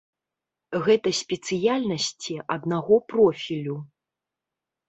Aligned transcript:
Гэта 0.85 1.09
спецыяльнасці 1.17 2.39
аднаго 2.57 2.95
профілю. 3.15 3.77